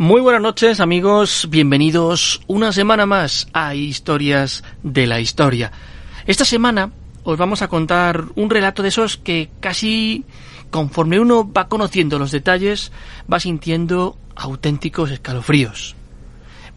Muy 0.00 0.22
buenas 0.22 0.40
noches 0.40 0.80
amigos, 0.80 1.46
bienvenidos 1.50 2.40
una 2.46 2.72
semana 2.72 3.04
más 3.04 3.48
a 3.52 3.74
Historias 3.74 4.64
de 4.82 5.06
la 5.06 5.20
Historia. 5.20 5.72
Esta 6.26 6.46
semana 6.46 6.90
os 7.22 7.36
vamos 7.36 7.60
a 7.60 7.68
contar 7.68 8.24
un 8.34 8.48
relato 8.48 8.82
de 8.82 8.88
esos 8.88 9.18
que 9.18 9.50
casi 9.60 10.24
conforme 10.70 11.20
uno 11.20 11.52
va 11.52 11.68
conociendo 11.68 12.18
los 12.18 12.30
detalles 12.30 12.92
va 13.30 13.40
sintiendo 13.40 14.16
auténticos 14.36 15.10
escalofríos. 15.10 15.96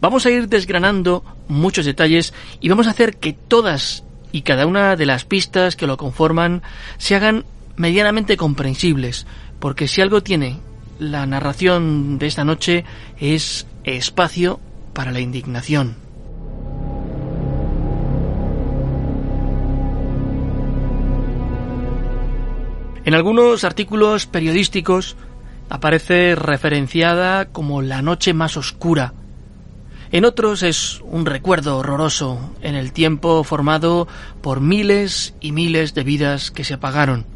Vamos 0.02 0.26
a 0.26 0.30
ir 0.30 0.50
desgranando 0.50 1.24
muchos 1.48 1.86
detalles 1.86 2.34
y 2.60 2.68
vamos 2.68 2.88
a 2.88 2.90
hacer 2.90 3.16
que 3.16 3.32
todas 3.32 4.04
y 4.32 4.42
cada 4.42 4.66
una 4.66 4.96
de 4.96 5.06
las 5.06 5.24
pistas 5.24 5.76
que 5.76 5.86
lo 5.86 5.96
conforman 5.96 6.62
se 6.98 7.14
hagan 7.14 7.46
medianamente 7.76 8.36
comprensibles, 8.36 9.26
porque 9.60 9.88
si 9.88 10.02
algo 10.02 10.22
tiene 10.22 10.60
la 11.10 11.26
narración 11.26 12.18
de 12.18 12.26
esta 12.26 12.44
noche 12.44 12.84
es 13.18 13.66
espacio 13.84 14.60
para 14.92 15.12
la 15.12 15.20
indignación. 15.20 15.96
En 23.04 23.14
algunos 23.14 23.64
artículos 23.64 24.26
periodísticos 24.26 25.16
aparece 25.68 26.34
referenciada 26.34 27.46
como 27.46 27.82
la 27.82 28.00
noche 28.00 28.32
más 28.32 28.56
oscura. 28.56 29.12
En 30.10 30.24
otros 30.24 30.62
es 30.62 31.00
un 31.02 31.26
recuerdo 31.26 31.76
horroroso 31.76 32.38
en 32.62 32.76
el 32.76 32.92
tiempo 32.92 33.44
formado 33.44 34.08
por 34.40 34.60
miles 34.60 35.34
y 35.40 35.52
miles 35.52 35.92
de 35.92 36.04
vidas 36.04 36.50
que 36.50 36.64
se 36.64 36.74
apagaron. 36.74 37.33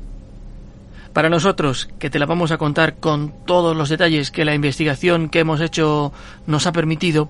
Para 1.19 1.31
nosotros, 1.31 1.89
que 1.99 2.11
te 2.11 2.21
la 2.21 2.27
vamos 2.27 2.53
a 2.53 2.59
contar 2.59 2.99
con 3.01 3.45
todos 3.45 3.77
los 3.77 3.89
detalles 3.89 4.31
que 4.31 4.45
la 4.45 4.55
investigación 4.55 5.31
que 5.31 5.41
hemos 5.41 5.61
hecho 5.61 6.13
nos 6.47 6.69
ha 6.69 6.73
permitido, 6.73 7.29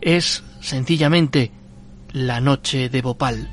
es 0.00 0.42
sencillamente 0.58 1.52
la 2.10 2.40
noche 2.40 2.88
de 2.88 3.00
Bhopal. 3.00 3.48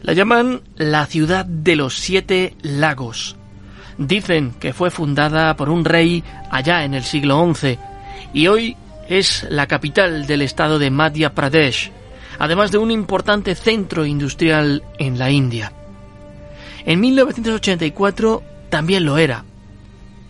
La 0.00 0.14
llaman 0.14 0.62
la 0.76 1.04
ciudad 1.04 1.44
de 1.44 1.76
los 1.76 1.98
siete 1.98 2.56
lagos 2.62 3.37
Dicen 3.98 4.54
que 4.60 4.72
fue 4.72 4.92
fundada 4.92 5.56
por 5.56 5.68
un 5.68 5.84
rey 5.84 6.22
allá 6.50 6.84
en 6.84 6.94
el 6.94 7.02
siglo 7.02 7.52
XI 7.52 7.78
y 8.32 8.46
hoy 8.46 8.76
es 9.08 9.44
la 9.50 9.66
capital 9.66 10.26
del 10.26 10.42
estado 10.42 10.78
de 10.78 10.90
Madhya 10.90 11.34
Pradesh, 11.34 11.90
además 12.38 12.70
de 12.70 12.78
un 12.78 12.92
importante 12.92 13.56
centro 13.56 14.06
industrial 14.06 14.84
en 14.98 15.18
la 15.18 15.30
India. 15.30 15.72
En 16.86 17.00
1984 17.00 18.42
también 18.70 19.04
lo 19.04 19.18
era. 19.18 19.44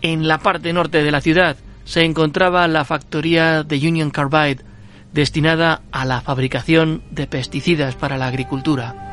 En 0.01 0.27
la 0.27 0.39
parte 0.39 0.73
norte 0.73 1.03
de 1.03 1.11
la 1.11 1.21
ciudad 1.21 1.55
se 1.85 2.03
encontraba 2.03 2.67
la 2.67 2.85
factoría 2.85 3.63
de 3.63 3.87
Union 3.87 4.09
Carbide, 4.09 4.63
destinada 5.13 5.81
a 5.91 6.05
la 6.05 6.21
fabricación 6.21 7.03
de 7.11 7.27
pesticidas 7.27 7.95
para 7.95 8.17
la 8.17 8.27
agricultura. 8.27 9.08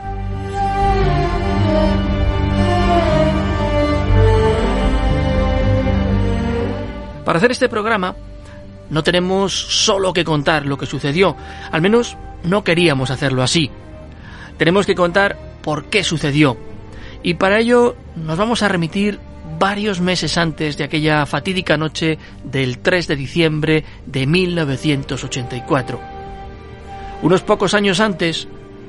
Para 7.26 7.38
hacer 7.38 7.50
este 7.50 7.68
programa 7.68 8.14
no 8.88 9.02
tenemos 9.02 9.52
solo 9.52 10.12
que 10.12 10.24
contar 10.24 10.64
lo 10.64 10.78
que 10.78 10.86
sucedió, 10.86 11.36
al 11.72 11.82
menos 11.82 12.16
no 12.44 12.62
queríamos 12.62 13.10
hacerlo 13.10 13.42
así. 13.42 13.68
Tenemos 14.58 14.86
que 14.86 14.94
contar 14.94 15.36
por 15.60 15.86
qué 15.86 16.04
sucedió. 16.04 16.56
Y 17.24 17.34
para 17.34 17.58
ello 17.58 17.96
nos 18.14 18.38
vamos 18.38 18.62
a 18.62 18.68
remitir 18.68 19.18
varios 19.58 20.00
meses 20.00 20.38
antes 20.38 20.76
de 20.76 20.84
aquella 20.84 21.26
fatídica 21.26 21.76
noche 21.76 22.16
del 22.44 22.78
3 22.78 23.08
de 23.08 23.16
diciembre 23.16 23.84
de 24.06 24.24
1984. 24.28 26.00
Unos 27.22 27.42
pocos 27.42 27.74
años 27.74 27.98
antes, 27.98 28.46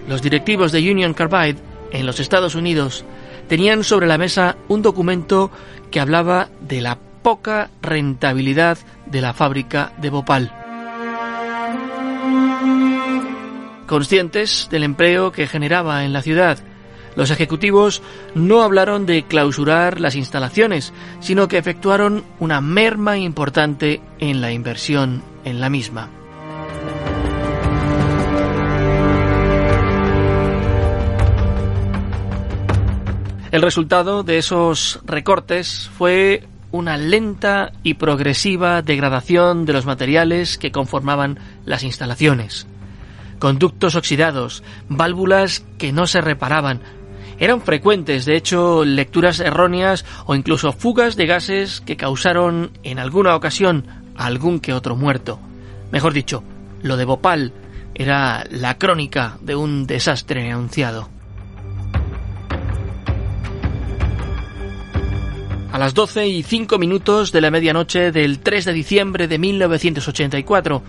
los 0.07 0.21
directivos 0.21 0.71
de 0.71 0.91
Union 0.91 1.15
Carbide 1.15 1.57
en 1.91 2.05
los 2.05 2.19
Estados 2.19 2.53
Unidos 2.53 3.03
tenían 3.47 3.83
sobre 3.83 4.05
la 4.05 4.19
mesa 4.19 4.57
un 4.67 4.83
documento 4.83 5.49
que 5.89 5.99
hablaba 5.99 6.49
de 6.61 6.81
la 6.81 6.99
poca 7.27 7.69
rentabilidad 7.81 8.77
de 9.05 9.19
la 9.19 9.33
fábrica 9.33 9.91
de 9.97 10.09
Bhopal. 10.09 10.49
Conscientes 13.85 14.69
del 14.71 14.83
empleo 14.83 15.33
que 15.33 15.45
generaba 15.45 16.05
en 16.05 16.13
la 16.13 16.21
ciudad, 16.21 16.57
los 17.17 17.29
ejecutivos 17.29 18.01
no 18.33 18.61
hablaron 18.61 19.05
de 19.05 19.23
clausurar 19.23 19.99
las 19.99 20.15
instalaciones, 20.15 20.93
sino 21.19 21.49
que 21.49 21.57
efectuaron 21.57 22.23
una 22.39 22.61
merma 22.61 23.17
importante 23.17 23.99
en 24.19 24.39
la 24.39 24.53
inversión 24.53 25.21
en 25.43 25.59
la 25.59 25.69
misma. 25.69 26.09
El 33.51 33.61
resultado 33.61 34.23
de 34.23 34.37
esos 34.37 35.01
recortes 35.05 35.89
fue 35.97 36.47
una 36.71 36.97
lenta 36.97 37.71
y 37.83 37.95
progresiva 37.95 38.81
degradación 38.81 39.65
de 39.65 39.73
los 39.73 39.85
materiales 39.85 40.57
que 40.57 40.71
conformaban 40.71 41.39
las 41.65 41.83
instalaciones. 41.83 42.67
Conductos 43.39 43.95
oxidados, 43.95 44.63
válvulas 44.89 45.63
que 45.77 45.91
no 45.91 46.07
se 46.07 46.21
reparaban. 46.21 46.81
Eran 47.39 47.61
frecuentes, 47.61 48.25
de 48.25 48.35
hecho, 48.35 48.83
lecturas 48.83 49.39
erróneas 49.39 50.05
o 50.25 50.35
incluso 50.35 50.73
fugas 50.73 51.15
de 51.15 51.27
gases 51.27 51.81
que 51.81 51.97
causaron 51.97 52.71
en 52.83 52.99
alguna 52.99 53.35
ocasión 53.35 53.85
algún 54.15 54.59
que 54.59 54.73
otro 54.73 54.95
muerto. 54.95 55.39
Mejor 55.91 56.13
dicho, 56.13 56.43
lo 56.81 56.97
de 56.97 57.05
Bhopal 57.05 57.53
era 57.93 58.43
la 58.49 58.77
crónica 58.77 59.37
de 59.41 59.55
un 59.55 59.85
desastre 59.85 60.51
anunciado. 60.51 61.09
A 65.77 65.79
las 65.79 65.93
12 65.93 66.27
y 66.27 66.41
5 66.41 66.79
minutos 66.79 67.31
de 67.31 67.39
la 67.39 67.51
medianoche 67.51 68.11
del 68.11 68.39
3 68.39 68.65
de 68.65 68.73
diciembre 68.73 69.27
de 69.27 69.37
1984, 69.37 70.81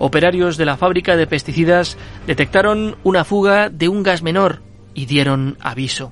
operarios 0.00 0.56
de 0.56 0.64
la 0.66 0.76
fábrica 0.76 1.14
de 1.14 1.28
pesticidas 1.28 1.96
detectaron 2.26 2.96
una 3.04 3.22
fuga 3.22 3.70
de 3.70 3.88
un 3.88 4.02
gas 4.02 4.24
menor 4.24 4.60
y 4.94 5.06
dieron 5.06 5.56
aviso. 5.60 6.10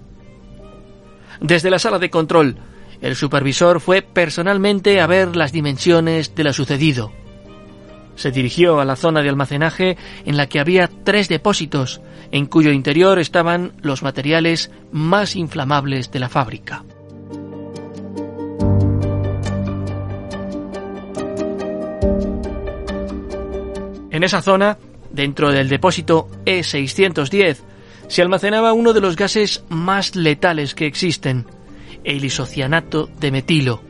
Desde 1.40 1.70
la 1.70 1.80
sala 1.80 1.98
de 1.98 2.08
control, 2.08 2.54
el 3.00 3.16
supervisor 3.16 3.80
fue 3.80 4.00
personalmente 4.00 5.00
a 5.00 5.08
ver 5.08 5.34
las 5.34 5.50
dimensiones 5.50 6.32
de 6.36 6.44
lo 6.44 6.52
sucedido. 6.52 7.10
Se 8.14 8.30
dirigió 8.30 8.78
a 8.78 8.84
la 8.84 8.94
zona 8.94 9.22
de 9.22 9.28
almacenaje 9.28 9.96
en 10.24 10.36
la 10.36 10.46
que 10.46 10.60
había 10.60 10.88
tres 11.02 11.28
depósitos, 11.28 12.00
en 12.30 12.46
cuyo 12.46 12.70
interior 12.70 13.18
estaban 13.18 13.72
los 13.82 14.04
materiales 14.04 14.70
más 14.92 15.34
inflamables 15.34 16.12
de 16.12 16.20
la 16.20 16.28
fábrica. 16.28 16.84
En 24.20 24.24
esa 24.24 24.42
zona, 24.42 24.76
dentro 25.10 25.50
del 25.50 25.70
depósito 25.70 26.28
E610, 26.44 27.56
se 28.06 28.20
almacenaba 28.20 28.74
uno 28.74 28.92
de 28.92 29.00
los 29.00 29.16
gases 29.16 29.64
más 29.70 30.14
letales 30.14 30.74
que 30.74 30.84
existen, 30.84 31.46
el 32.04 32.22
isocianato 32.22 33.08
de 33.18 33.30
metilo, 33.30 33.80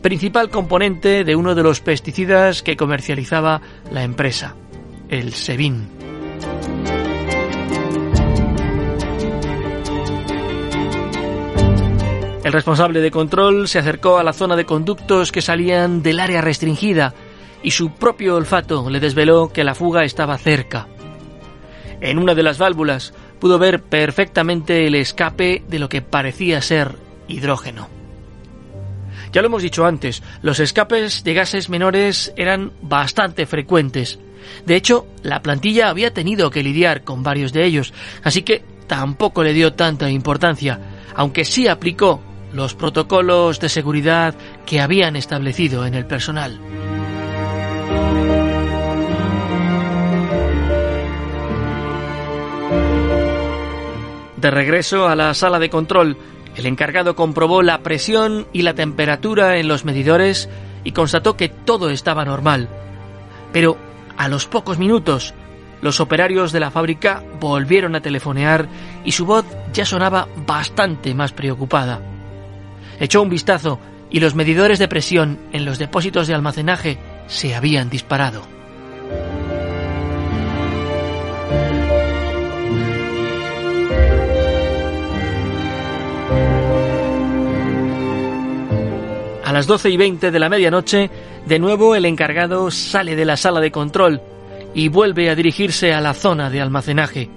principal 0.00 0.48
componente 0.48 1.24
de 1.24 1.34
uno 1.34 1.56
de 1.56 1.64
los 1.64 1.80
pesticidas 1.80 2.62
que 2.62 2.76
comercializaba 2.76 3.62
la 3.90 4.04
empresa, 4.04 4.54
el 5.08 5.32
Sevin. 5.32 5.88
El 12.44 12.52
responsable 12.52 13.00
de 13.00 13.10
control 13.10 13.66
se 13.66 13.80
acercó 13.80 14.18
a 14.18 14.22
la 14.22 14.34
zona 14.34 14.54
de 14.54 14.66
conductos 14.66 15.32
que 15.32 15.42
salían 15.42 16.00
del 16.00 16.20
área 16.20 16.42
restringida 16.42 17.12
y 17.64 17.70
su 17.70 17.90
propio 17.90 18.36
olfato 18.36 18.88
le 18.88 19.00
desveló 19.00 19.48
que 19.52 19.64
la 19.64 19.74
fuga 19.74 20.04
estaba 20.04 20.38
cerca. 20.38 20.86
En 22.00 22.18
una 22.18 22.34
de 22.34 22.42
las 22.42 22.58
válvulas 22.58 23.14
pudo 23.40 23.58
ver 23.58 23.82
perfectamente 23.82 24.86
el 24.86 24.94
escape 24.94 25.64
de 25.66 25.78
lo 25.78 25.88
que 25.88 26.02
parecía 26.02 26.60
ser 26.62 26.96
hidrógeno. 27.26 27.88
Ya 29.32 29.40
lo 29.40 29.48
hemos 29.48 29.62
dicho 29.62 29.84
antes, 29.84 30.22
los 30.42 30.60
escapes 30.60 31.24
de 31.24 31.34
gases 31.34 31.68
menores 31.68 32.32
eran 32.36 32.72
bastante 32.82 33.46
frecuentes. 33.46 34.20
De 34.66 34.76
hecho, 34.76 35.06
la 35.22 35.42
plantilla 35.42 35.88
había 35.88 36.12
tenido 36.12 36.50
que 36.50 36.62
lidiar 36.62 37.02
con 37.02 37.22
varios 37.22 37.52
de 37.52 37.64
ellos, 37.64 37.94
así 38.22 38.42
que 38.42 38.62
tampoco 38.86 39.42
le 39.42 39.54
dio 39.54 39.72
tanta 39.72 40.10
importancia, 40.10 40.78
aunque 41.16 41.44
sí 41.44 41.66
aplicó 41.66 42.20
los 42.52 42.74
protocolos 42.74 43.58
de 43.58 43.70
seguridad 43.70 44.34
que 44.66 44.80
habían 44.80 45.16
establecido 45.16 45.86
en 45.86 45.94
el 45.94 46.06
personal. 46.06 46.60
De 54.44 54.50
regreso 54.50 55.08
a 55.08 55.16
la 55.16 55.32
sala 55.32 55.58
de 55.58 55.70
control, 55.70 56.18
el 56.54 56.66
encargado 56.66 57.16
comprobó 57.16 57.62
la 57.62 57.78
presión 57.78 58.46
y 58.52 58.60
la 58.60 58.74
temperatura 58.74 59.56
en 59.56 59.68
los 59.68 59.86
medidores 59.86 60.50
y 60.84 60.92
constató 60.92 61.34
que 61.34 61.48
todo 61.48 61.88
estaba 61.88 62.26
normal. 62.26 62.68
Pero 63.54 63.78
a 64.18 64.28
los 64.28 64.44
pocos 64.44 64.76
minutos, 64.78 65.32
los 65.80 65.98
operarios 65.98 66.52
de 66.52 66.60
la 66.60 66.70
fábrica 66.70 67.24
volvieron 67.40 67.94
a 67.94 68.02
telefonear 68.02 68.68
y 69.02 69.12
su 69.12 69.24
voz 69.24 69.46
ya 69.72 69.86
sonaba 69.86 70.28
bastante 70.46 71.14
más 71.14 71.32
preocupada. 71.32 72.02
Echó 73.00 73.22
un 73.22 73.30
vistazo 73.30 73.80
y 74.10 74.20
los 74.20 74.34
medidores 74.34 74.78
de 74.78 74.88
presión 74.88 75.38
en 75.54 75.64
los 75.64 75.78
depósitos 75.78 76.26
de 76.26 76.34
almacenaje 76.34 76.98
se 77.28 77.54
habían 77.54 77.88
disparado. 77.88 78.53
Las 89.54 89.68
12 89.68 89.88
y 89.90 89.96
20 89.96 90.30
de 90.32 90.38
la 90.40 90.48
medianoche, 90.48 91.10
de 91.46 91.58
nuevo 91.60 91.94
el 91.94 92.06
encargado 92.06 92.72
sale 92.72 93.14
de 93.14 93.24
la 93.24 93.36
sala 93.36 93.60
de 93.60 93.70
control 93.70 94.20
y 94.74 94.88
vuelve 94.88 95.30
a 95.30 95.36
dirigirse 95.36 95.94
a 95.94 96.00
la 96.00 96.12
zona 96.12 96.50
de 96.50 96.60
almacenaje. 96.60 97.30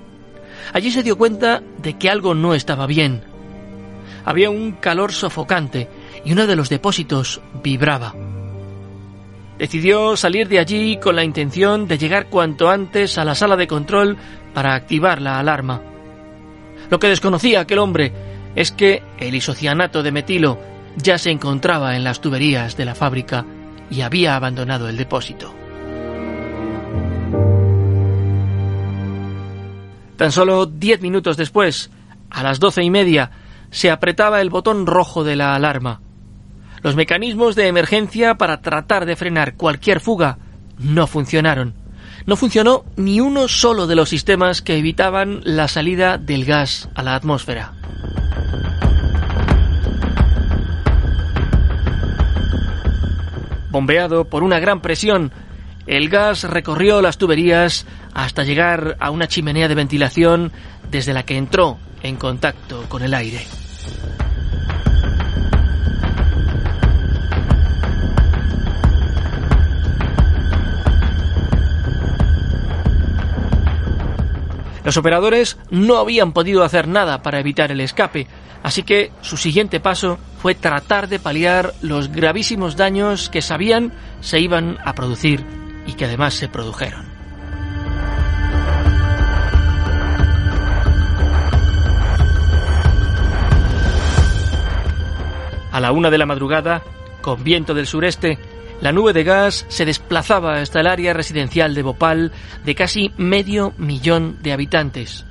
Allí 0.74 0.90
se 0.90 1.04
dio 1.04 1.16
cuenta 1.16 1.62
de 1.78 1.94
que 1.94 2.10
algo 2.10 2.34
no 2.34 2.56
estaba 2.56 2.88
bien. 2.88 3.22
Había 4.26 4.50
un 4.50 4.72
calor 4.72 5.12
sofocante 5.12 5.90
y 6.26 6.32
uno 6.32 6.48
de 6.48 6.56
los 6.56 6.70
depósitos 6.70 7.40
vibraba. 7.64 8.16
Decidió 9.60 10.18
salir 10.18 10.48
de 10.48 10.58
allí 10.58 10.98
con 10.98 11.16
la 11.16 11.24
intención 11.24 11.88
de 11.88 12.00
llegar 12.00 12.30
cuanto 12.30 12.72
antes 12.72 13.20
a 13.20 13.26
la 13.26 13.36
sala 13.36 13.56
de 13.56 13.68
control 13.68 14.18
para 14.56 14.74
activar 14.74 15.22
la 15.22 15.38
alarma. 15.38 15.84
Lo 16.90 16.98
que 16.98 17.10
desconocía 17.10 17.60
aquel 17.60 17.78
hombre 17.78 18.12
es 18.56 18.72
que 18.72 19.04
el 19.20 19.36
isocianato 19.36 20.02
de 20.02 20.12
metilo 20.12 20.77
ya 20.98 21.18
se 21.18 21.32
encontraba 21.32 21.96
en 21.96 22.04
las 22.04 22.22
tuberías 22.22 22.76
de 22.76 22.86
la 22.86 22.96
fábrica 22.96 23.46
y 23.90 24.02
había 24.02 24.36
abandonado 24.36 24.90
el 24.90 24.98
depósito. 24.98 25.54
Tan 30.18 30.32
solo 30.32 30.66
diez 30.66 31.00
minutos 31.02 31.38
después, 31.38 31.92
a 32.30 32.42
las 32.44 32.60
doce 32.60 32.84
y 32.84 32.90
media, 32.90 33.32
se 33.70 33.92
apretaba 33.92 34.42
el 34.42 34.50
botón 34.50 34.88
rojo 34.88 35.24
de 35.24 35.36
la 35.36 35.54
alarma. 35.54 36.02
Los 36.82 36.96
mecanismos 36.96 37.56
de 37.56 37.68
emergencia 37.68 38.36
para 38.36 38.62
tratar 38.62 39.06
de 39.06 39.16
frenar 39.16 39.56
cualquier 39.56 40.00
fuga 40.00 40.40
no 40.80 41.06
funcionaron. 41.06 41.74
No 42.26 42.36
funcionó 42.36 42.84
ni 42.96 43.20
uno 43.20 43.48
solo 43.48 43.88
de 43.88 43.96
los 43.96 44.10
sistemas 44.10 44.62
que 44.62 44.78
evitaban 44.78 45.42
la 45.44 45.68
salida 45.68 46.18
del 46.18 46.46
gas 46.46 46.90
a 46.96 47.04
la 47.04 47.16
atmósfera. 47.16 47.77
Bombeado 53.78 54.26
por 54.26 54.42
una 54.42 54.58
gran 54.60 54.82
presión, 54.82 55.32
el 55.86 56.10
gas 56.10 56.46
recorrió 56.46 57.00
las 57.00 57.20
tuberías 57.20 57.86
hasta 58.16 58.44
llegar 58.44 58.98
a 59.00 59.12
una 59.12 59.28
chimenea 59.28 59.68
de 59.68 59.76
ventilación 59.76 60.52
desde 60.90 61.14
la 61.14 61.22
que 61.22 61.38
entró 61.38 61.78
en 62.02 62.16
contacto 62.16 62.86
con 62.90 63.04
el 63.04 63.14
aire. 63.14 63.46
Los 74.88 74.96
operadores 74.96 75.58
no 75.70 75.98
habían 75.98 76.32
podido 76.32 76.64
hacer 76.64 76.88
nada 76.88 77.22
para 77.22 77.42
evitar 77.42 77.74
el 77.74 77.82
escape, 77.82 78.26
así 78.64 78.84
que 78.84 79.12
su 79.20 79.36
siguiente 79.36 79.82
paso 79.82 80.18
fue 80.42 80.56
tratar 80.56 81.10
de 81.10 81.20
paliar 81.20 81.74
los 81.82 82.10
gravísimos 82.10 82.78
daños 82.78 83.30
que 83.30 83.42
sabían 83.42 83.92
se 84.22 84.40
iban 84.40 84.78
a 84.86 84.96
producir 84.96 85.46
y 85.86 85.92
que 85.92 86.06
además 86.06 86.36
se 86.36 86.48
produjeron. 86.48 87.06
A 95.74 95.82
la 95.82 95.92
una 95.92 96.10
de 96.10 96.18
la 96.18 96.26
madrugada, 96.26 96.82
con 97.20 97.44
viento 97.44 97.74
del 97.74 97.88
sureste, 97.88 98.40
la 98.82 98.92
nube 98.92 99.14
de 99.14 99.24
gas 99.24 99.66
se 99.70 99.86
desplazaba 99.86 100.60
hasta 100.60 100.80
el 100.80 100.88
área 100.88 101.14
residencial 101.14 101.74
de 101.74 101.84
Bhopal 101.84 102.32
de 102.64 102.76
casi 102.76 103.12
medio 103.18 103.74
millón 103.78 104.38
de 104.44 104.54
habitantes. 104.54 105.26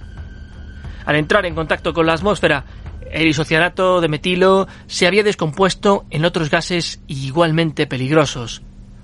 Al 1.04 1.16
entrar 1.16 1.46
en 1.46 1.54
contacto 1.54 1.92
con 1.92 2.06
la 2.06 2.14
atmósfera, 2.14 2.64
el 3.10 3.28
isocianato 3.28 4.00
de 4.00 4.08
metilo 4.08 4.66
se 4.88 5.06
había 5.06 5.22
descompuesto 5.22 6.06
en 6.10 6.24
otros 6.24 6.50
gases 6.50 7.00
igualmente 7.06 7.86
peligrosos: 7.86 8.62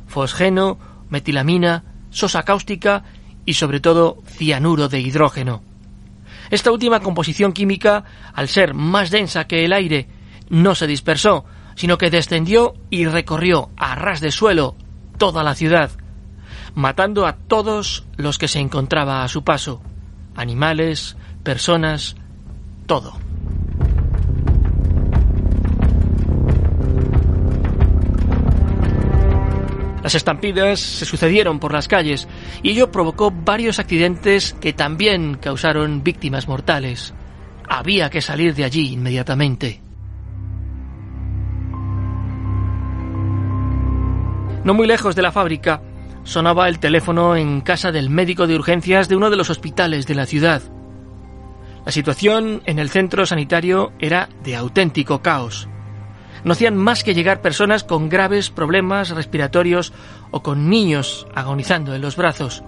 fosgeno, 0.09 0.79
metilamina, 1.09 1.85
sosa 2.11 2.43
cáustica 2.43 3.05
y 3.47 3.55
sobre 3.55 3.81
todo 3.81 4.19
cianuro 4.27 4.89
de 4.89 5.01
hidrógeno. 5.01 5.63
Esta 6.51 6.73
última 6.73 7.01
composición 7.01 7.53
química, 7.53 8.05
al 8.35 8.49
ser 8.49 8.75
más 8.75 9.11
densa 9.11 9.47
que 9.47 9.65
el 9.65 9.73
aire 9.73 10.09
no 10.51 10.75
se 10.75 10.87
dispersó, 10.87 11.45
sino 11.75 11.99
que 11.99 12.11
descendió 12.11 12.75
y 12.91 13.07
recorrió 13.07 13.71
a 13.77 13.95
ras 13.95 14.21
de 14.21 14.31
suelo 14.31 14.77
toda 15.19 15.43
la 15.43 15.55
ciudad, 15.55 15.91
matando 16.75 17.27
a 17.27 17.35
todos 17.35 18.05
los 18.17 18.39
que 18.39 18.49
se 18.49 18.61
encontraba 18.61 19.23
a 19.23 19.29
su 19.29 19.45
paso, 19.45 19.83
animales, 20.35 21.17
personas, 21.43 22.17
todo. 22.87 23.15
Las 30.03 30.17
estampidas 30.17 30.81
se 30.81 31.05
sucedieron 31.05 31.61
por 31.61 31.73
las 31.73 31.87
calles 31.87 32.27
y 32.63 32.71
ello 32.71 32.91
provocó 32.91 33.31
varios 33.31 33.79
accidentes 33.79 34.53
que 34.55 34.73
también 34.73 35.37
causaron 35.37 36.03
víctimas 36.03 36.49
mortales. 36.49 37.15
Había 37.69 38.11
que 38.11 38.21
salir 38.21 38.55
de 38.55 38.65
allí 38.65 38.93
inmediatamente. 38.93 39.81
No 44.65 44.75
muy 44.75 44.87
lejos 44.87 45.17
de 45.17 45.23
la 45.23 45.33
fábrica, 45.33 45.83
sonaba 46.23 46.69
el 46.69 46.79
teléfono 46.79 47.35
en 47.35 47.63
casa 47.63 47.91
del 47.91 48.11
médico 48.11 48.47
de 48.47 48.55
urgencias 48.55 49.09
de 49.09 49.17
uno 49.17 49.29
de 49.29 49.37
los 49.37 49.51
hospitales 49.51 50.07
de 50.07 50.15
la 50.15 50.27
ciudad. 50.27 50.63
La 51.85 51.91
situación 51.91 52.63
en 52.65 52.79
el 52.79 52.89
centro 52.89 53.27
sanitario 53.27 53.93
era 53.99 54.29
de 54.45 54.55
auténtico 54.55 55.21
caos. 55.21 55.69
No 56.45 56.53
hacían 56.53 56.77
más 56.77 57.03
que 57.03 57.15
llegar 57.15 57.41
personas 57.41 57.83
con 57.83 58.09
graves 58.09 58.51
problemas 58.51 59.11
respiratorios 59.11 59.93
o 60.31 60.45
con 60.45 60.71
niños 60.71 61.27
agonizando 61.35 61.95
en 61.95 62.03
los 62.03 62.17
brazos. 62.17 62.63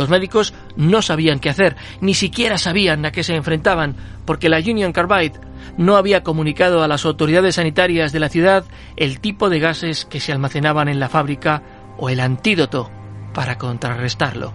Los 0.00 0.08
médicos 0.08 0.54
no 0.76 1.02
sabían 1.02 1.40
qué 1.40 1.50
hacer, 1.50 1.76
ni 2.00 2.14
siquiera 2.14 2.56
sabían 2.56 3.04
a 3.04 3.12
qué 3.12 3.22
se 3.22 3.34
enfrentaban, 3.34 3.96
porque 4.24 4.48
la 4.48 4.56
Union 4.56 4.94
Carbide 4.94 5.38
no 5.76 5.98
había 5.98 6.22
comunicado 6.22 6.82
a 6.82 6.88
las 6.88 7.04
autoridades 7.04 7.56
sanitarias 7.56 8.10
de 8.10 8.18
la 8.18 8.30
ciudad 8.30 8.64
el 8.96 9.20
tipo 9.20 9.50
de 9.50 9.58
gases 9.58 10.06
que 10.06 10.18
se 10.18 10.32
almacenaban 10.32 10.88
en 10.88 11.00
la 11.00 11.10
fábrica 11.10 11.62
o 11.98 12.08
el 12.08 12.20
antídoto 12.20 12.90
para 13.34 13.58
contrarrestarlo. 13.58 14.54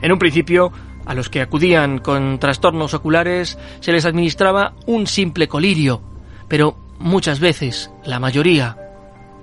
En 0.00 0.12
un 0.12 0.18
principio, 0.20 0.70
a 1.06 1.14
los 1.14 1.28
que 1.28 1.40
acudían 1.40 1.98
con 1.98 2.38
trastornos 2.38 2.94
oculares 2.94 3.58
se 3.80 3.90
les 3.90 4.04
administraba 4.04 4.74
un 4.86 5.08
simple 5.08 5.48
colirio, 5.48 6.02
pero 6.46 6.89
muchas 7.00 7.40
veces, 7.40 7.90
la 8.04 8.20
mayoría, 8.20 8.76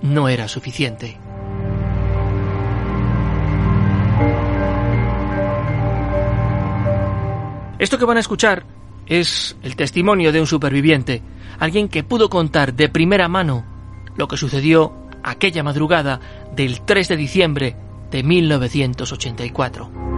no 0.02 0.30
era 0.30 0.48
suficiente. 0.48 1.18
Esto 7.80 7.98
que 7.98 8.06
van 8.06 8.18
a 8.18 8.22
escuchar 8.22 8.66
es 9.06 9.58
el 9.62 9.76
testimonio 9.76 10.32
de 10.32 10.40
un 10.40 10.48
superviviente, 10.48 11.22
alguien 11.60 11.90
que 11.90 12.04
pudo 12.04 12.30
contar 12.30 12.74
de 12.74 12.90
primera 12.90 13.28
mano 13.28 13.66
lo 14.16 14.28
que 14.28 14.38
sucedió 14.38 14.94
aquella 15.24 15.64
madrugada 15.64 16.20
del 16.56 16.82
3 16.82 17.08
de 17.10 17.18
diciembre 17.18 17.76
de 18.10 18.24
1984. 18.24 20.17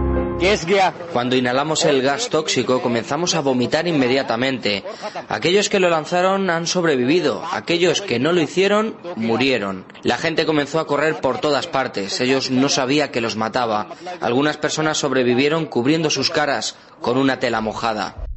Cuando 1.12 1.36
inhalamos 1.36 1.84
el 1.84 2.00
gas 2.00 2.30
tóxico 2.30 2.80
comenzamos 2.80 3.34
a 3.34 3.40
vomitar 3.40 3.86
inmediatamente. 3.86 4.82
Aquellos 5.28 5.68
que 5.68 5.78
lo 5.80 5.90
lanzaron 5.90 6.48
han 6.48 6.66
sobrevivido, 6.66 7.42
aquellos 7.52 8.00
que 8.00 8.18
no 8.18 8.32
lo 8.32 8.40
hicieron 8.40 8.96
murieron. 9.16 9.84
La 10.02 10.16
gente 10.16 10.46
comenzó 10.46 10.80
a 10.80 10.86
correr 10.86 11.20
por 11.20 11.40
todas 11.40 11.66
partes, 11.66 12.22
ellos 12.22 12.50
no 12.50 12.70
sabían 12.70 13.10
que 13.10 13.20
los 13.20 13.36
mataba. 13.36 13.88
Algunas 14.22 14.56
personas 14.56 14.96
sobrevivieron 14.96 15.66
cubriendo 15.66 16.08
sus 16.08 16.30
caras 16.30 16.74
con 17.02 17.18
una 17.18 17.38
tela 17.38 17.60
mojada. 17.60 18.29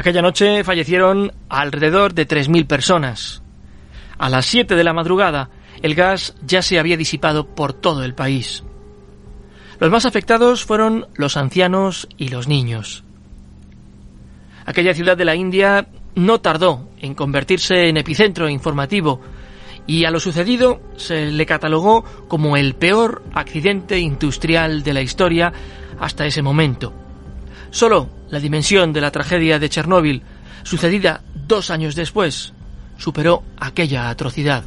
Aquella 0.00 0.22
noche 0.22 0.64
fallecieron 0.64 1.30
alrededor 1.50 2.14
de 2.14 2.26
3.000 2.26 2.66
personas. 2.66 3.42
A 4.16 4.30
las 4.30 4.46
7 4.46 4.74
de 4.74 4.82
la 4.82 4.94
madrugada, 4.94 5.50
el 5.82 5.94
gas 5.94 6.34
ya 6.42 6.62
se 6.62 6.78
había 6.78 6.96
disipado 6.96 7.54
por 7.54 7.74
todo 7.74 8.02
el 8.02 8.14
país. 8.14 8.64
Los 9.78 9.90
más 9.90 10.06
afectados 10.06 10.64
fueron 10.64 11.06
los 11.16 11.36
ancianos 11.36 12.08
y 12.16 12.28
los 12.28 12.48
niños. 12.48 13.04
Aquella 14.64 14.94
ciudad 14.94 15.18
de 15.18 15.26
la 15.26 15.34
India 15.34 15.86
no 16.14 16.40
tardó 16.40 16.88
en 16.98 17.14
convertirse 17.14 17.90
en 17.90 17.98
epicentro 17.98 18.48
informativo 18.48 19.20
y 19.86 20.06
a 20.06 20.10
lo 20.10 20.18
sucedido 20.18 20.80
se 20.96 21.26
le 21.26 21.44
catalogó 21.44 22.04
como 22.26 22.56
el 22.56 22.74
peor 22.74 23.22
accidente 23.34 23.98
industrial 23.98 24.82
de 24.82 24.94
la 24.94 25.02
historia 25.02 25.52
hasta 25.98 26.24
ese 26.24 26.40
momento. 26.40 27.09
Solo 27.70 28.08
la 28.30 28.40
dimensión 28.40 28.92
de 28.92 29.00
la 29.00 29.12
tragedia 29.12 29.58
de 29.58 29.68
Chernóbil, 29.68 30.22
sucedida 30.64 31.22
dos 31.34 31.70
años 31.70 31.94
después, 31.94 32.52
superó 32.98 33.44
aquella 33.58 34.10
atrocidad. 34.10 34.64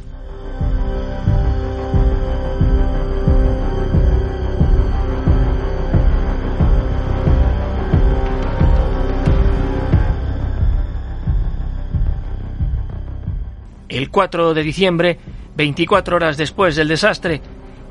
El 13.88 14.10
4 14.10 14.54
de 14.54 14.62
diciembre, 14.62 15.18
24 15.56 16.16
horas 16.16 16.36
después 16.36 16.74
del 16.74 16.88
desastre, 16.88 17.40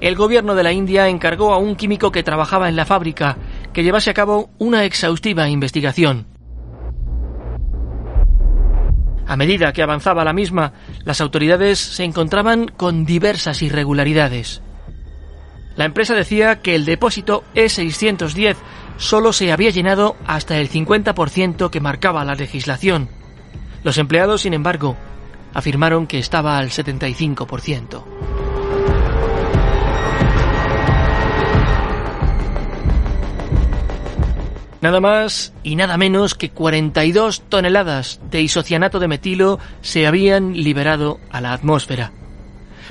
el 0.02 0.16
gobierno 0.16 0.54
de 0.54 0.64
la 0.64 0.74
India 0.74 1.08
encargó 1.08 1.54
a 1.54 1.58
un 1.60 1.78
químico 1.78 2.12
que 2.12 2.24
trabajaba 2.24 2.68
en 2.68 2.76
la 2.76 2.86
fábrica 2.86 3.38
que 3.74 3.84
llevase 3.84 4.10
a 4.10 4.14
cabo 4.14 4.50
una 4.60 4.86
exhaustiva 4.86 5.50
investigación. 5.50 6.28
A 9.26 9.36
medida 9.36 9.74
que 9.74 9.82
avanzaba 9.82 10.24
la 10.24 10.34
misma, 10.34 10.74
las 11.06 11.22
autoridades 11.22 11.80
se 11.80 12.04
encontraban 12.04 12.68
con 12.68 13.06
diversas 13.06 13.62
irregularidades. 13.62 14.62
La 15.76 15.86
empresa 15.86 16.14
decía 16.14 16.62
que 16.62 16.76
el 16.76 16.86
depósito 16.86 17.44
E610 17.56 18.58
solo 18.98 19.34
se 19.34 19.52
había 19.52 19.72
llenado 19.72 20.16
hasta 20.28 20.60
el 20.60 20.70
50% 20.70 21.70
que 21.70 21.80
marcaba 21.80 22.26
la 22.26 22.36
legislación. 22.36 23.10
Los 23.84 23.98
empleados, 23.98 24.42
sin 24.42 24.54
embargo, 24.54 24.96
afirmaron 25.54 26.06
que 26.06 26.20
estaba 26.20 26.58
al 26.58 26.70
75%. 26.70 28.33
Nada 34.84 35.00
más 35.00 35.54
y 35.64 35.78
nada 35.78 35.96
menos 35.96 36.36
que 36.36 36.50
42 36.50 37.44
toneladas 37.48 38.20
de 38.30 38.42
isocianato 38.42 39.00
de 39.00 39.08
metilo 39.08 39.58
se 39.80 40.06
habían 40.06 40.52
liberado 40.62 41.22
a 41.32 41.40
la 41.40 41.54
atmósfera. 41.54 42.12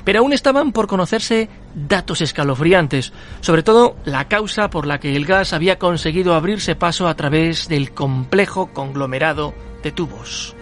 Pero 0.03 0.21
aún 0.21 0.33
estaban 0.33 0.71
por 0.71 0.87
conocerse 0.87 1.49
datos 1.75 2.21
escalofriantes, 2.21 3.13
sobre 3.41 3.61
todo 3.61 3.95
la 4.05 4.27
causa 4.27 4.71
por 4.71 4.87
la 4.87 4.99
que 4.99 5.15
el 5.15 5.27
gas 5.27 5.53
había 5.53 5.77
conseguido 5.77 6.33
abrirse 6.33 6.75
paso 6.75 7.07
a 7.07 7.13
través 7.13 7.67
del 7.67 7.91
complejo 7.91 8.73
conglomerado 8.73 9.53
de 9.83 9.91
tubos. 9.91 10.55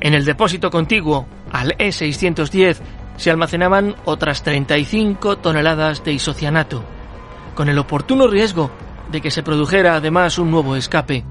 En 0.00 0.14
el 0.14 0.24
depósito 0.24 0.70
contiguo 0.70 1.26
al 1.50 1.76
E610 1.78 3.01
se 3.16 3.30
almacenaban 3.30 3.94
otras 4.04 4.42
35 4.42 5.38
toneladas 5.38 6.04
de 6.04 6.12
isocianato, 6.12 6.84
con 7.54 7.68
el 7.68 7.78
oportuno 7.78 8.26
riesgo 8.26 8.70
de 9.10 9.20
que 9.20 9.30
se 9.30 9.42
produjera 9.42 9.96
además 9.96 10.38
un 10.38 10.50
nuevo 10.50 10.76
escape. 10.76 11.24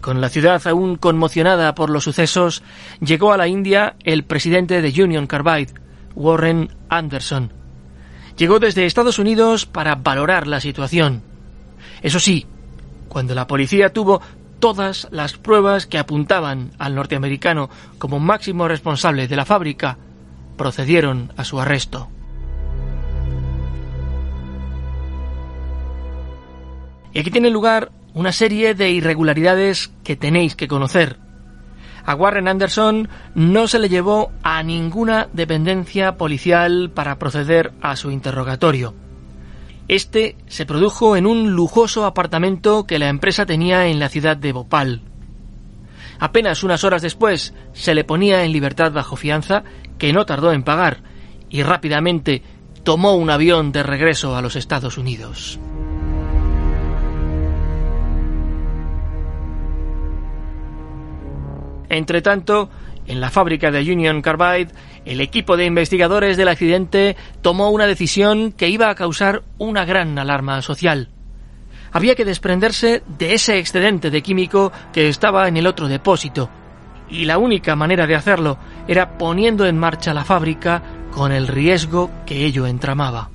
Con 0.00 0.20
la 0.22 0.30
ciudad 0.30 0.66
aún 0.66 0.96
conmocionada 0.96 1.74
por 1.74 1.90
los 1.90 2.04
sucesos, 2.04 2.62
llegó 3.00 3.32
a 3.32 3.36
la 3.36 3.46
India 3.46 3.96
el 4.04 4.24
presidente 4.24 4.80
de 4.80 5.02
Union 5.02 5.26
Carbide, 5.26 5.74
Warren 6.14 6.74
Anderson. 6.88 7.52
Llegó 8.36 8.58
desde 8.58 8.86
Estados 8.86 9.18
Unidos 9.18 9.66
para 9.66 9.96
valorar 9.96 10.46
la 10.46 10.60
situación. 10.60 11.22
Eso 12.00 12.20
sí, 12.20 12.46
cuando 13.08 13.34
la 13.34 13.46
policía 13.46 13.92
tuvo 13.92 14.22
todas 14.58 15.08
las 15.10 15.36
pruebas 15.36 15.86
que 15.86 15.98
apuntaban 15.98 16.70
al 16.78 16.94
norteamericano 16.94 17.70
como 17.98 18.18
máximo 18.20 18.68
responsable 18.68 19.28
de 19.28 19.36
la 19.36 19.44
fábrica 19.44 19.98
procedieron 20.56 21.32
a 21.36 21.44
su 21.44 21.60
arresto. 21.60 22.08
Y 27.12 27.20
aquí 27.20 27.30
tiene 27.30 27.50
lugar 27.50 27.90
una 28.14 28.32
serie 28.32 28.74
de 28.74 28.90
irregularidades 28.90 29.90
que 30.04 30.16
tenéis 30.16 30.56
que 30.56 30.68
conocer. 30.68 31.18
A 32.04 32.14
Warren 32.14 32.48
Anderson 32.48 33.08
no 33.34 33.68
se 33.68 33.78
le 33.78 33.88
llevó 33.88 34.32
a 34.42 34.62
ninguna 34.62 35.28
dependencia 35.32 36.16
policial 36.16 36.90
para 36.94 37.18
proceder 37.18 37.72
a 37.82 37.96
su 37.96 38.10
interrogatorio. 38.10 38.94
Este 39.88 40.36
se 40.48 40.66
produjo 40.66 41.16
en 41.16 41.26
un 41.26 41.52
lujoso 41.52 42.04
apartamento 42.04 42.86
que 42.86 42.98
la 42.98 43.08
empresa 43.08 43.46
tenía 43.46 43.86
en 43.86 43.98
la 43.98 44.10
ciudad 44.10 44.36
de 44.36 44.52
Bhopal. 44.52 45.00
Apenas 46.18 46.62
unas 46.62 46.84
horas 46.84 47.00
después 47.00 47.54
se 47.72 47.94
le 47.94 48.04
ponía 48.04 48.44
en 48.44 48.52
libertad 48.52 48.92
bajo 48.92 49.16
fianza, 49.16 49.64
que 49.96 50.12
no 50.12 50.26
tardó 50.26 50.52
en 50.52 50.62
pagar, 50.62 51.02
y 51.48 51.62
rápidamente 51.62 52.42
tomó 52.82 53.14
un 53.14 53.30
avión 53.30 53.72
de 53.72 53.82
regreso 53.82 54.36
a 54.36 54.42
los 54.42 54.56
Estados 54.56 54.98
Unidos. 54.98 55.58
Entretanto, 61.88 62.68
en 63.08 63.20
la 63.20 63.30
fábrica 63.30 63.70
de 63.70 63.80
Union 63.80 64.22
Carbide, 64.22 64.68
el 65.04 65.20
equipo 65.20 65.56
de 65.56 65.64
investigadores 65.64 66.36
del 66.36 66.48
accidente 66.48 67.16
tomó 67.40 67.70
una 67.70 67.86
decisión 67.86 68.52
que 68.52 68.68
iba 68.68 68.90
a 68.90 68.94
causar 68.94 69.42
una 69.56 69.84
gran 69.84 70.18
alarma 70.18 70.62
social. 70.62 71.08
Había 71.90 72.14
que 72.14 72.26
desprenderse 72.26 73.02
de 73.18 73.34
ese 73.34 73.58
excedente 73.58 74.10
de 74.10 74.22
químico 74.22 74.72
que 74.92 75.08
estaba 75.08 75.48
en 75.48 75.56
el 75.56 75.66
otro 75.66 75.88
depósito, 75.88 76.50
y 77.10 77.24
la 77.24 77.38
única 77.38 77.74
manera 77.74 78.06
de 78.06 78.14
hacerlo 78.14 78.58
era 78.86 79.16
poniendo 79.16 79.66
en 79.66 79.78
marcha 79.78 80.12
la 80.12 80.24
fábrica 80.24 80.82
con 81.10 81.32
el 81.32 81.48
riesgo 81.48 82.10
que 82.26 82.44
ello 82.44 82.66
entramaba. 82.66 83.30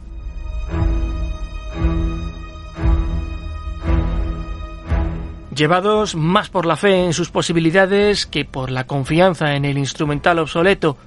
Llevados 5.55 6.15
más 6.15 6.49
por 6.49 6.65
la 6.65 6.77
fe 6.77 7.05
en 7.05 7.13
sus 7.13 7.29
posibilidades 7.29 8.25
que 8.25 8.43
por 8.43 8.71
la 8.71 8.87
confianza 8.87 9.55
en 9.55 9.65
el 9.65 9.77
instrumental 9.77 10.39
obsoleto, 10.39 10.97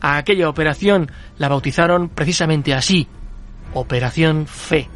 a 0.00 0.16
aquella 0.16 0.48
operación 0.48 1.10
la 1.36 1.48
bautizaron 1.48 2.08
precisamente 2.08 2.72
así, 2.72 3.06
Operación 3.74 4.46
Fe. 4.46 4.88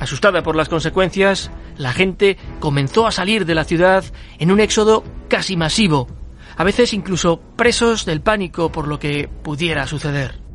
Asustada 0.00 0.42
por 0.42 0.54
las 0.54 0.68
consecuencias, 0.68 1.50
la 1.76 1.92
gente 1.92 2.36
comenzó 2.60 3.06
a 3.06 3.12
salir 3.12 3.46
de 3.46 3.54
la 3.54 3.64
ciudad 3.64 4.04
en 4.38 4.52
un 4.52 4.60
éxodo 4.60 5.02
casi 5.28 5.56
masivo. 5.56 6.08
a 6.56 6.64
veces 6.64 6.92
incluso 6.92 7.40
presos 7.56 8.04
del 8.04 8.20
pánico 8.20 8.72
por 8.72 8.88
lo 8.88 8.98
que 8.98 9.28
pudiera 9.28 9.86
suceder. 9.86 10.47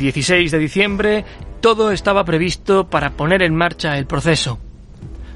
16 0.00 0.50
de 0.50 0.58
diciembre 0.58 1.24
todo 1.60 1.92
estaba 1.92 2.24
previsto 2.24 2.88
para 2.88 3.10
poner 3.10 3.42
en 3.42 3.54
marcha 3.54 3.98
el 3.98 4.06
proceso. 4.06 4.58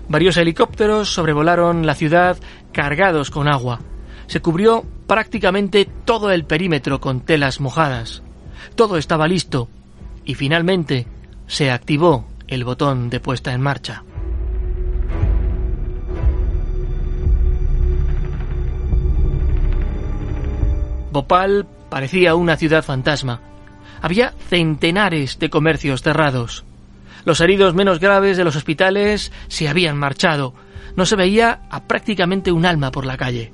Varios 0.08 0.38
helicópteros 0.38 1.12
sobrevolaron 1.12 1.84
la 1.86 1.94
ciudad 1.94 2.38
cargados 2.72 3.30
con 3.30 3.46
agua. 3.46 3.80
Se 4.26 4.40
cubrió 4.40 4.82
prácticamente 5.06 5.86
todo 6.06 6.30
el 6.30 6.46
perímetro 6.46 6.98
con 6.98 7.20
telas 7.20 7.60
mojadas. 7.60 8.22
Todo 8.74 8.96
estaba 8.96 9.28
listo 9.28 9.68
y 10.24 10.34
finalmente 10.34 11.06
se 11.46 11.70
activó 11.70 12.26
el 12.48 12.64
botón 12.64 13.10
de 13.10 13.20
puesta 13.20 13.52
en 13.52 13.60
marcha. 13.60 14.02
Bhopal 21.12 21.66
parecía 21.90 22.34
una 22.34 22.56
ciudad 22.56 22.82
fantasma. 22.82 23.53
Había 24.04 24.34
centenares 24.50 25.38
de 25.38 25.48
comercios 25.48 26.02
cerrados. 26.02 26.62
Los 27.24 27.40
heridos 27.40 27.72
menos 27.72 28.00
graves 28.00 28.36
de 28.36 28.44
los 28.44 28.54
hospitales 28.54 29.32
se 29.48 29.66
habían 29.66 29.96
marchado. 29.96 30.52
No 30.94 31.06
se 31.06 31.16
veía 31.16 31.62
a 31.70 31.84
prácticamente 31.84 32.52
un 32.52 32.66
alma 32.66 32.90
por 32.90 33.06
la 33.06 33.16
calle. 33.16 33.50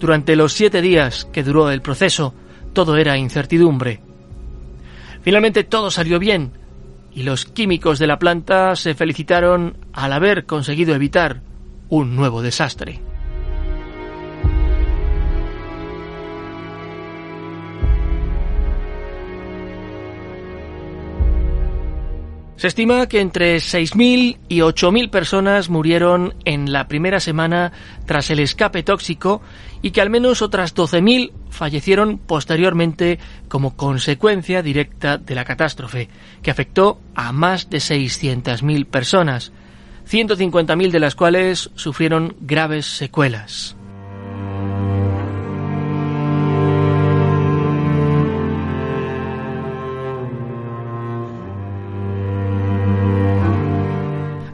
Durante 0.00 0.34
los 0.34 0.52
siete 0.54 0.82
días 0.82 1.28
que 1.32 1.44
duró 1.44 1.70
el 1.70 1.80
proceso, 1.80 2.34
todo 2.72 2.96
era 2.96 3.16
incertidumbre. 3.16 4.00
Finalmente 5.22 5.62
todo 5.62 5.92
salió 5.92 6.18
bien 6.18 6.50
y 7.14 7.22
los 7.22 7.44
químicos 7.44 8.00
de 8.00 8.08
la 8.08 8.18
planta 8.18 8.74
se 8.74 8.96
felicitaron 8.96 9.76
al 9.92 10.12
haber 10.12 10.44
conseguido 10.44 10.92
evitar 10.92 11.40
un 11.88 12.16
nuevo 12.16 12.42
desastre. 12.42 13.00
Se 22.64 22.68
estima 22.68 23.06
que 23.08 23.20
entre 23.20 23.56
6.000 23.56 24.38
y 24.48 24.60
8.000 24.60 25.10
personas 25.10 25.68
murieron 25.68 26.32
en 26.46 26.72
la 26.72 26.88
primera 26.88 27.20
semana 27.20 27.72
tras 28.06 28.30
el 28.30 28.38
escape 28.38 28.82
tóxico 28.82 29.42
y 29.82 29.90
que 29.90 30.00
al 30.00 30.08
menos 30.08 30.40
otras 30.40 30.74
12.000 30.74 31.32
fallecieron 31.50 32.16
posteriormente 32.16 33.18
como 33.48 33.76
consecuencia 33.76 34.62
directa 34.62 35.18
de 35.18 35.34
la 35.34 35.44
catástrofe, 35.44 36.08
que 36.42 36.50
afectó 36.50 37.02
a 37.14 37.32
más 37.32 37.68
de 37.68 37.80
600.000 37.80 38.86
personas, 38.86 39.52
150.000 40.10 40.90
de 40.90 41.00
las 41.00 41.14
cuales 41.14 41.68
sufrieron 41.74 42.34
graves 42.40 42.86
secuelas. 42.86 43.76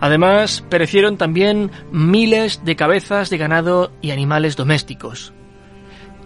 Además, 0.00 0.64
perecieron 0.68 1.16
también 1.16 1.70
miles 1.92 2.64
de 2.64 2.76
cabezas 2.76 3.28
de 3.30 3.38
ganado 3.38 3.92
y 4.00 4.10
animales 4.10 4.56
domésticos. 4.56 5.32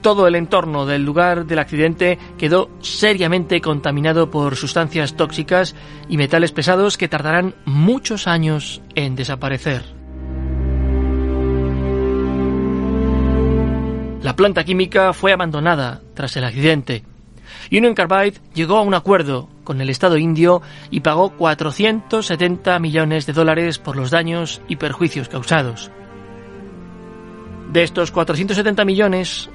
Todo 0.01 0.29
el 0.29 0.37
entorno 0.37 0.85
del 0.87 1.03
lugar 1.03 1.47
del 1.47 1.59
accidente 1.59 2.19
quedó 2.39 2.71
seriamente 2.81 3.61
contaminado 3.61 4.31
por 4.31 4.55
sustancias 4.55 5.17
tóxicas 5.17 5.75
y 6.09 6.19
metales 6.19 6.53
pesados 6.53 6.99
que 6.99 7.09
tardarán 7.09 7.55
muchos 7.65 8.27
años 8.29 8.83
en 8.95 9.17
desaparecer. 9.17 9.83
La 14.23 14.37
planta 14.37 14.65
química 14.65 15.13
fue 15.13 15.33
abandonada 15.33 16.01
tras 16.15 16.37
el 16.37 16.45
accidente. 16.45 17.05
Union 17.71 17.95
Carbide 17.95 18.41
llegó 18.55 18.79
a 18.79 18.83
un 18.83 18.95
acuerdo 18.95 19.49
con 19.65 19.81
el 19.81 19.91
Estado 19.91 20.17
indio 20.19 20.63
y 20.91 21.01
pagó 21.01 21.31
470 21.31 22.79
millones 22.79 23.27
de 23.27 23.33
dólares 23.33 23.79
por 23.79 23.97
los 23.97 24.11
daños 24.11 24.61
y 24.69 24.77
perjuicios 24.77 25.29
causados. 25.29 25.91
De 27.73 27.83
estos 27.83 28.11
470 28.11 28.85
millones, 28.85 29.51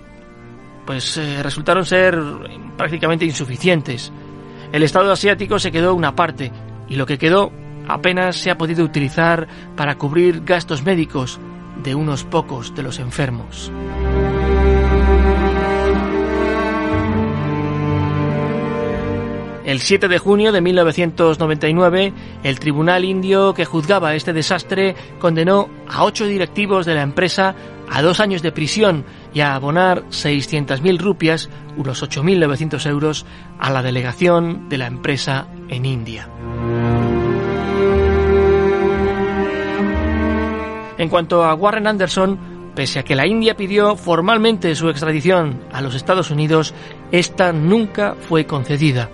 pues 0.85 1.17
eh, 1.17 1.41
resultaron 1.43 1.85
ser 1.85 2.19
prácticamente 2.77 3.25
insuficientes. 3.25 4.11
El 4.71 4.83
Estado 4.83 5.11
asiático 5.11 5.59
se 5.59 5.71
quedó 5.71 5.93
una 5.93 6.15
parte 6.15 6.51
y 6.87 6.95
lo 6.95 7.05
que 7.05 7.17
quedó 7.17 7.51
apenas 7.87 8.37
se 8.37 8.51
ha 8.51 8.57
podido 8.57 8.83
utilizar 8.83 9.47
para 9.75 9.95
cubrir 9.95 10.43
gastos 10.43 10.83
médicos 10.83 11.39
de 11.83 11.95
unos 11.95 12.23
pocos 12.23 12.75
de 12.75 12.83
los 12.83 12.99
enfermos. 12.99 13.71
El 19.69 19.81
7 19.81 20.07
de 20.07 20.17
junio 20.17 20.51
de 20.51 20.61
1999, 20.61 22.11
el 22.41 22.59
tribunal 22.59 23.05
indio 23.05 23.53
que 23.53 23.65
juzgaba 23.65 24.15
este 24.15 24.33
desastre 24.33 24.95
condenó 25.19 25.69
a 25.87 26.05
ocho 26.05 26.25
directivos 26.25 26.87
de 26.87 26.95
la 26.95 27.03
empresa 27.03 27.53
a 27.87 28.01
dos 28.01 28.19
años 28.19 28.41
de 28.41 28.51
prisión 28.51 29.05
y 29.31 29.41
a 29.41 29.53
abonar 29.53 30.05
600.000 30.09 30.97
rupias, 30.97 31.51
unos 31.77 32.01
8.900 32.01 32.89
euros, 32.89 33.27
a 33.59 33.69
la 33.69 33.83
delegación 33.83 34.69
de 34.69 34.79
la 34.79 34.87
empresa 34.87 35.45
en 35.67 35.85
India. 35.85 36.27
En 40.97 41.09
cuanto 41.09 41.43
a 41.43 41.53
Warren 41.53 41.85
Anderson, 41.85 42.39
pese 42.73 42.97
a 42.97 43.03
que 43.03 43.15
la 43.15 43.27
India 43.27 43.55
pidió 43.55 43.95
formalmente 43.95 44.73
su 44.73 44.89
extradición 44.89 45.61
a 45.71 45.81
los 45.81 45.93
Estados 45.93 46.31
Unidos, 46.31 46.73
esta 47.11 47.53
nunca 47.53 48.15
fue 48.27 48.47
concedida. 48.47 49.11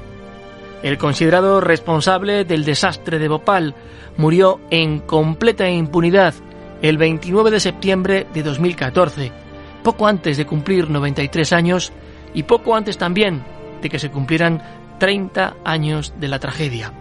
El 0.84 0.98
considerado 0.98 1.62
responsable 1.62 2.46
del 2.46 2.66
desastre 2.66 3.20
de 3.20 3.28
Bhopal 3.28 3.76
murió 4.18 4.60
en 4.70 5.00
completa 5.00 5.70
impunidad 5.70 6.34
el 6.82 6.98
29 6.98 7.52
de 7.52 7.60
septiembre 7.60 8.28
de 8.34 8.44
2014, 8.44 9.32
poco 9.84 10.08
antes 10.08 10.38
de 10.38 10.46
cumplir 10.46 10.90
93 10.90 11.54
años 11.54 11.92
y 12.34 12.44
poco 12.44 12.76
antes 12.76 12.98
también 12.98 13.44
de 13.82 13.90
que 13.90 14.00
se 14.00 14.12
cumplieran 14.12 14.62
30 15.00 15.56
años 15.64 16.14
de 16.20 16.28
la 16.28 16.40
tragedia. 16.40 16.94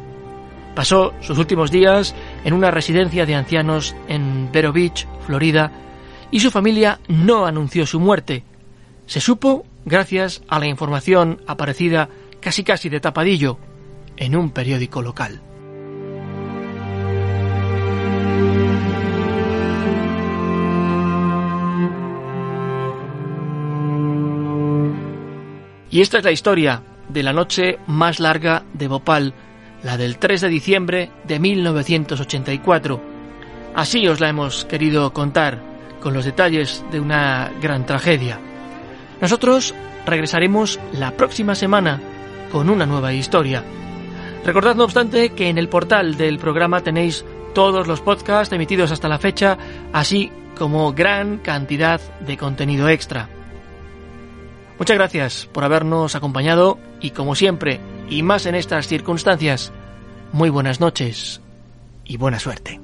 Pasó 0.74 1.12
sus 1.20 1.38
últimos 1.38 1.70
días 1.70 2.14
en 2.44 2.52
una 2.52 2.70
residencia 2.70 3.26
de 3.26 3.34
ancianos 3.34 3.94
en 4.08 4.50
Vero 4.50 4.72
Beach, 4.72 5.06
Florida, 5.26 5.70
y 6.30 6.40
su 6.40 6.50
familia 6.50 6.98
no 7.06 7.46
anunció 7.46 7.86
su 7.86 8.00
muerte. 8.00 8.42
Se 9.06 9.20
supo 9.20 9.64
gracias 9.84 10.42
a 10.48 10.58
la 10.58 10.66
información 10.66 11.40
aparecida 11.46 12.08
casi 12.44 12.62
casi 12.62 12.90
de 12.90 13.00
tapadillo 13.00 13.58
en 14.18 14.36
un 14.36 14.50
periódico 14.50 15.00
local. 15.00 15.40
Y 25.90 26.02
esta 26.02 26.18
es 26.18 26.24
la 26.24 26.32
historia 26.32 26.82
de 27.08 27.22
la 27.22 27.32
noche 27.32 27.78
más 27.86 28.20
larga 28.20 28.64
de 28.74 28.88
Bhopal, 28.88 29.32
la 29.82 29.96
del 29.96 30.18
3 30.18 30.42
de 30.42 30.48
diciembre 30.48 31.10
de 31.26 31.38
1984. 31.38 33.00
Así 33.74 34.06
os 34.06 34.20
la 34.20 34.28
hemos 34.28 34.66
querido 34.66 35.14
contar, 35.14 35.62
con 36.02 36.12
los 36.12 36.26
detalles 36.26 36.84
de 36.92 37.00
una 37.00 37.50
gran 37.62 37.86
tragedia. 37.86 38.38
Nosotros 39.22 39.74
regresaremos 40.04 40.78
la 40.92 41.12
próxima 41.12 41.54
semana 41.54 42.00
con 42.54 42.70
una 42.70 42.86
nueva 42.86 43.12
historia. 43.12 43.64
Recordad, 44.44 44.76
no 44.76 44.84
obstante, 44.84 45.30
que 45.30 45.48
en 45.48 45.58
el 45.58 45.68
portal 45.68 46.16
del 46.16 46.38
programa 46.38 46.82
tenéis 46.82 47.24
todos 47.52 47.88
los 47.88 48.00
podcasts 48.00 48.54
emitidos 48.54 48.92
hasta 48.92 49.08
la 49.08 49.18
fecha, 49.18 49.58
así 49.92 50.30
como 50.56 50.92
gran 50.92 51.38
cantidad 51.38 52.00
de 52.20 52.36
contenido 52.36 52.88
extra. 52.88 53.28
Muchas 54.78 54.96
gracias 54.96 55.48
por 55.50 55.64
habernos 55.64 56.14
acompañado 56.14 56.78
y 57.00 57.10
como 57.10 57.34
siempre, 57.34 57.80
y 58.08 58.22
más 58.22 58.46
en 58.46 58.54
estas 58.54 58.86
circunstancias, 58.86 59.72
muy 60.30 60.48
buenas 60.48 60.78
noches 60.78 61.40
y 62.04 62.18
buena 62.18 62.38
suerte. 62.38 62.83